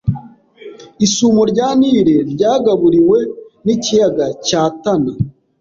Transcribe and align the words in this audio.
Isumo 1.05 1.41
rya 1.51 1.67
Nile 1.79 2.15
ryagaburiwe 2.31 3.19
n'ikiyaga 3.65 4.25
cya 4.47 4.61
Tana 4.81 5.11